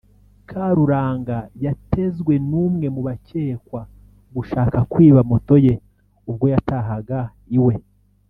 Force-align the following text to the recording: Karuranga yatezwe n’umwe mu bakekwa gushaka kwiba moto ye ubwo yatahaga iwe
Karuranga 0.49 1.37
yatezwe 1.65 2.33
n’umwe 2.49 2.87
mu 2.95 3.01
bakekwa 3.07 3.81
gushaka 4.35 4.77
kwiba 4.91 5.21
moto 5.31 5.55
ye 5.65 5.75
ubwo 6.29 6.45
yatahaga 6.53 7.19
iwe 7.57 7.75